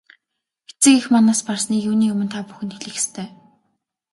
[0.71, 3.27] Эцэг эх маань нас барсныг юуны өмнө та бүхэнд хэлэх ёстой.